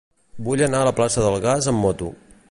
Vull 0.47 0.63
anar 0.67 0.79
a 0.79 0.87
la 0.87 0.93
plaça 0.99 1.25
del 1.25 1.37
Gas 1.43 1.71
amb 1.73 1.83
moto. 1.87 2.09